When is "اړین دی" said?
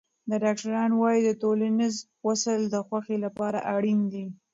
3.75-4.25